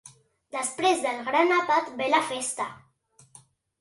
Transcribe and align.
Després 0.55 1.03
del 1.03 1.21
gran 1.29 1.53
àpat 1.57 1.93
ve 2.01 2.09
la 2.17 2.23
festa. 2.33 2.67